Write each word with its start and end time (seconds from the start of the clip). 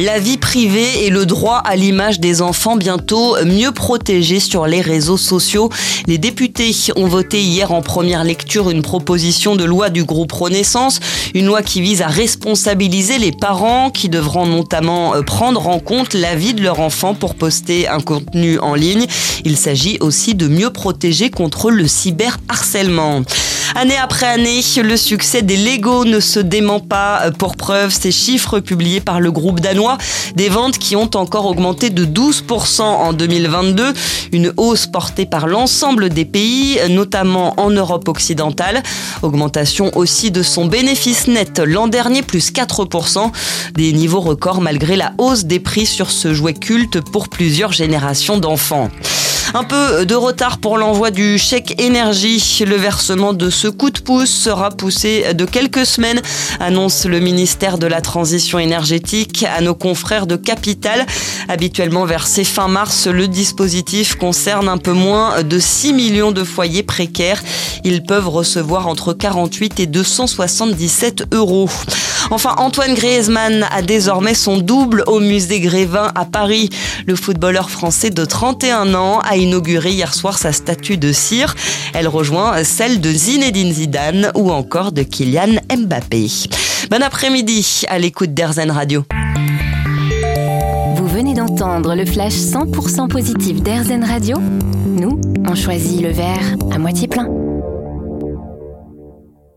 La 0.00 0.20
vie 0.20 0.38
privée 0.38 1.06
et 1.06 1.10
le 1.10 1.26
droit 1.26 1.56
à 1.56 1.74
l'image 1.74 2.20
des 2.20 2.40
enfants 2.40 2.76
bientôt 2.76 3.34
mieux 3.44 3.72
protégés 3.72 4.38
sur 4.38 4.68
les 4.68 4.80
réseaux 4.80 5.16
sociaux. 5.16 5.70
Les 6.06 6.18
députés 6.18 6.72
ont 6.94 7.08
voté 7.08 7.42
hier 7.42 7.72
en 7.72 7.82
première 7.82 8.22
lecture 8.22 8.70
une 8.70 8.82
proposition 8.82 9.56
de 9.56 9.64
loi 9.64 9.90
du 9.90 10.04
groupe 10.04 10.30
Renaissance, 10.30 11.00
une 11.34 11.46
loi 11.46 11.62
qui 11.62 11.80
vise 11.80 12.00
à 12.00 12.06
responsabiliser 12.06 13.18
les 13.18 13.32
parents 13.32 13.90
qui 13.90 14.08
devront 14.08 14.46
notamment 14.46 15.16
euh, 15.16 15.22
prendre 15.22 15.66
en 15.66 15.80
compte 15.80 16.14
la 16.14 16.36
vie 16.36 16.54
de 16.54 16.62
leur 16.62 16.78
enfant 16.78 17.14
pour 17.14 17.34
poster 17.34 17.88
un 17.88 17.98
contenu 17.98 18.60
en 18.60 18.76
ligne. 18.76 19.06
Il 19.44 19.56
s'agit 19.56 19.98
aussi 19.98 20.36
de 20.36 20.46
mieux 20.46 20.70
protéger 20.70 21.28
contre 21.28 21.72
le 21.72 21.88
cyberharcèlement. 21.88 23.22
Année 23.74 23.96
après 23.96 24.26
année, 24.26 24.60
le 24.82 24.96
succès 24.96 25.42
des 25.42 25.56
Lego 25.56 26.04
ne 26.04 26.20
se 26.20 26.40
dément 26.40 26.80
pas. 26.80 27.30
Pour 27.38 27.54
preuve, 27.56 27.92
ces 27.92 28.10
chiffres 28.10 28.60
publiés 28.60 29.00
par 29.00 29.20
le 29.20 29.30
groupe 29.30 29.60
danois, 29.60 29.87
des 30.34 30.48
ventes 30.48 30.78
qui 30.78 30.96
ont 30.96 31.10
encore 31.14 31.46
augmenté 31.46 31.90
de 31.90 32.04
12% 32.04 32.82
en 32.82 33.12
2022, 33.12 33.92
une 34.32 34.52
hausse 34.56 34.86
portée 34.86 35.26
par 35.26 35.46
l'ensemble 35.46 36.08
des 36.08 36.24
pays, 36.24 36.78
notamment 36.90 37.54
en 37.58 37.70
Europe 37.70 38.08
occidentale. 38.08 38.82
Augmentation 39.22 39.90
aussi 39.96 40.30
de 40.30 40.42
son 40.42 40.66
bénéfice 40.66 41.28
net 41.28 41.60
l'an 41.64 41.88
dernier, 41.88 42.22
plus 42.22 42.52
4%, 42.52 43.30
des 43.74 43.92
niveaux 43.92 44.20
records 44.20 44.60
malgré 44.60 44.96
la 44.96 45.12
hausse 45.18 45.44
des 45.44 45.60
prix 45.60 45.86
sur 45.86 46.10
ce 46.10 46.34
jouet 46.34 46.54
culte 46.54 47.00
pour 47.00 47.28
plusieurs 47.28 47.72
générations 47.72 48.38
d'enfants. 48.38 48.90
Un 49.54 49.64
peu 49.64 50.04
de 50.04 50.14
retard 50.14 50.58
pour 50.58 50.76
l'envoi 50.76 51.10
du 51.10 51.38
chèque 51.38 51.80
énergie. 51.80 52.62
Le 52.66 52.76
versement 52.76 53.32
de 53.32 53.48
ce 53.48 53.66
coup 53.66 53.88
de 53.90 53.98
pouce 53.98 54.28
sera 54.28 54.70
poussé 54.70 55.32
de 55.32 55.44
quelques 55.46 55.86
semaines, 55.86 56.20
annonce 56.60 57.06
le 57.06 57.18
ministère 57.18 57.78
de 57.78 57.86
la 57.86 58.02
Transition 58.02 58.58
énergétique 58.58 59.46
à 59.48 59.62
nos 59.62 59.74
confrères 59.74 60.26
de 60.26 60.36
Capital. 60.36 61.06
Habituellement 61.48 62.04
versé 62.04 62.44
fin 62.44 62.68
mars, 62.68 63.06
le 63.06 63.26
dispositif 63.26 64.16
concerne 64.16 64.68
un 64.68 64.76
peu 64.76 64.92
moins 64.92 65.42
de 65.42 65.58
6 65.58 65.94
millions 65.94 66.32
de 66.32 66.44
foyers 66.44 66.82
précaires. 66.82 67.42
Ils 67.84 68.02
peuvent 68.02 68.28
recevoir 68.28 68.86
entre 68.86 69.14
48 69.14 69.80
et 69.80 69.86
277 69.86 71.24
euros. 71.32 71.70
Enfin, 72.30 72.54
Antoine 72.58 72.94
Griezmann 72.94 73.66
a 73.70 73.80
désormais 73.80 74.34
son 74.34 74.58
double 74.58 75.02
au 75.06 75.18
musée 75.18 75.60
Grévin 75.60 76.12
à 76.14 76.26
Paris. 76.26 76.68
Le 77.06 77.16
footballeur 77.16 77.70
français 77.70 78.10
de 78.10 78.24
31 78.24 78.94
ans 78.94 79.20
a 79.20 79.36
inauguré 79.36 79.92
hier 79.92 80.12
soir 80.12 80.36
sa 80.36 80.52
statue 80.52 80.98
de 80.98 81.10
cire. 81.12 81.54
Elle 81.94 82.06
rejoint 82.06 82.62
celle 82.64 83.00
de 83.00 83.10
Zinedine 83.10 83.72
Zidane 83.72 84.30
ou 84.34 84.50
encore 84.50 84.92
de 84.92 85.02
Kylian 85.02 85.56
Mbappé. 85.74 86.26
Bon 86.90 87.02
après-midi 87.02 87.82
à 87.88 87.98
l'écoute 87.98 88.34
d'Airzen 88.34 88.70
Radio. 88.70 89.04
Vous 90.96 91.06
venez 91.08 91.32
d'entendre 91.32 91.94
le 91.94 92.04
flash 92.04 92.34
100% 92.34 93.08
positif 93.08 93.62
d'Airzen 93.62 94.04
Radio 94.04 94.36
Nous, 94.86 95.18
on 95.48 95.54
choisit 95.54 96.02
le 96.02 96.10
verre 96.10 96.56
à 96.70 96.78
moitié 96.78 97.08
plein. 97.08 97.26